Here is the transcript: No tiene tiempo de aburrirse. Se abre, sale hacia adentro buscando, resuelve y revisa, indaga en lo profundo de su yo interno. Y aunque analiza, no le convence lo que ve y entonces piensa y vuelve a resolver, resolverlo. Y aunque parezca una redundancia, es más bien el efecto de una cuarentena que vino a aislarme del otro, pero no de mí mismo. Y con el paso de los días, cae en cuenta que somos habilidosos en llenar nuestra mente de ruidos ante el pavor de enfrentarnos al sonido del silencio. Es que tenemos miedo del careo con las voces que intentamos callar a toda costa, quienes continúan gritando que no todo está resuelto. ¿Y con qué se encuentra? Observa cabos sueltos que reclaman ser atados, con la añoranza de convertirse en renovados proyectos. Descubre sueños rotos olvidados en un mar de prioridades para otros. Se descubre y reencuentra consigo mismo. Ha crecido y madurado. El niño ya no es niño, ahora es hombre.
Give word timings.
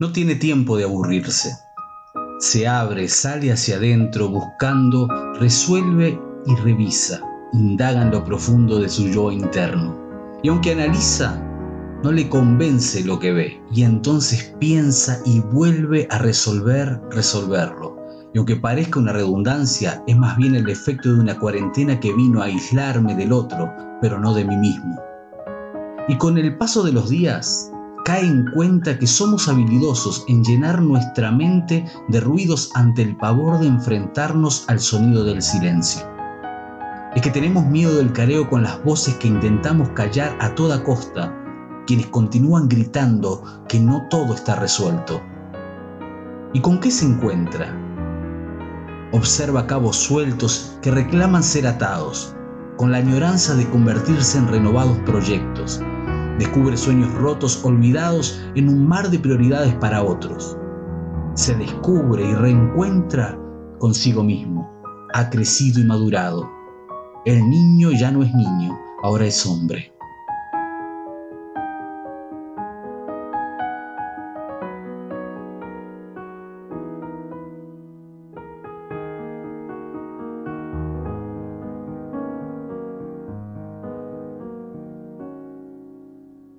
No 0.00 0.12
tiene 0.12 0.34
tiempo 0.34 0.78
de 0.78 0.84
aburrirse. 0.84 1.58
Se 2.38 2.66
abre, 2.66 3.06
sale 3.06 3.52
hacia 3.52 3.76
adentro 3.76 4.30
buscando, 4.30 5.06
resuelve 5.38 6.18
y 6.46 6.54
revisa, 6.56 7.20
indaga 7.52 8.00
en 8.00 8.10
lo 8.10 8.24
profundo 8.24 8.78
de 8.78 8.88
su 8.88 9.08
yo 9.08 9.30
interno. 9.30 9.94
Y 10.42 10.48
aunque 10.48 10.72
analiza, 10.72 11.38
no 12.02 12.12
le 12.12 12.30
convence 12.30 13.04
lo 13.04 13.18
que 13.18 13.32
ve 13.32 13.62
y 13.70 13.82
entonces 13.82 14.54
piensa 14.58 15.20
y 15.26 15.40
vuelve 15.40 16.08
a 16.10 16.16
resolver, 16.16 16.98
resolverlo. 17.10 17.98
Y 18.32 18.38
aunque 18.38 18.56
parezca 18.56 19.00
una 19.00 19.12
redundancia, 19.12 20.02
es 20.06 20.16
más 20.16 20.34
bien 20.38 20.54
el 20.54 20.70
efecto 20.70 21.12
de 21.12 21.20
una 21.20 21.38
cuarentena 21.38 22.00
que 22.00 22.14
vino 22.14 22.40
a 22.40 22.46
aislarme 22.46 23.14
del 23.16 23.34
otro, 23.34 23.70
pero 24.00 24.18
no 24.18 24.32
de 24.32 24.46
mí 24.46 24.56
mismo. 24.56 24.98
Y 26.08 26.16
con 26.16 26.38
el 26.38 26.56
paso 26.56 26.82
de 26.84 26.92
los 26.92 27.10
días, 27.10 27.70
cae 28.10 28.26
en 28.26 28.44
cuenta 28.50 28.98
que 28.98 29.06
somos 29.06 29.46
habilidosos 29.46 30.24
en 30.26 30.42
llenar 30.42 30.82
nuestra 30.82 31.30
mente 31.30 31.84
de 32.08 32.18
ruidos 32.18 32.72
ante 32.74 33.02
el 33.02 33.16
pavor 33.16 33.60
de 33.60 33.68
enfrentarnos 33.68 34.64
al 34.68 34.80
sonido 34.80 35.22
del 35.22 35.40
silencio. 35.40 36.02
Es 37.14 37.22
que 37.22 37.30
tenemos 37.30 37.66
miedo 37.66 37.98
del 37.98 38.12
careo 38.12 38.50
con 38.50 38.64
las 38.64 38.82
voces 38.82 39.14
que 39.14 39.28
intentamos 39.28 39.90
callar 39.90 40.36
a 40.40 40.52
toda 40.56 40.82
costa, 40.82 41.32
quienes 41.86 42.08
continúan 42.08 42.68
gritando 42.68 43.44
que 43.68 43.78
no 43.78 44.04
todo 44.10 44.34
está 44.34 44.56
resuelto. 44.56 45.22
¿Y 46.52 46.58
con 46.58 46.80
qué 46.80 46.90
se 46.90 47.06
encuentra? 47.06 47.72
Observa 49.12 49.68
cabos 49.68 49.94
sueltos 49.94 50.76
que 50.82 50.90
reclaman 50.90 51.44
ser 51.44 51.64
atados, 51.64 52.34
con 52.76 52.90
la 52.90 52.98
añoranza 52.98 53.54
de 53.54 53.70
convertirse 53.70 54.36
en 54.36 54.48
renovados 54.48 54.98
proyectos. 55.06 55.80
Descubre 56.40 56.74
sueños 56.74 57.12
rotos 57.16 57.62
olvidados 57.66 58.40
en 58.54 58.70
un 58.70 58.88
mar 58.88 59.10
de 59.10 59.18
prioridades 59.18 59.74
para 59.74 60.02
otros. 60.02 60.56
Se 61.34 61.54
descubre 61.54 62.24
y 62.24 62.34
reencuentra 62.34 63.38
consigo 63.78 64.22
mismo. 64.22 64.66
Ha 65.12 65.28
crecido 65.28 65.80
y 65.80 65.84
madurado. 65.84 66.48
El 67.26 67.46
niño 67.50 67.90
ya 67.90 68.10
no 68.10 68.22
es 68.22 68.34
niño, 68.34 68.74
ahora 69.02 69.26
es 69.26 69.44
hombre. 69.44 69.92